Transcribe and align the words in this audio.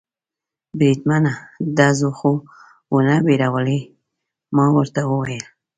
بریدمنه، 0.77 1.33
ډزو 1.77 2.09
خو 2.17 2.31
و 2.93 2.97
نه 3.07 3.15
بیرولې؟ 3.25 3.79
ما 4.55 4.65
ورته 4.77 5.01
وویل. 5.11 5.45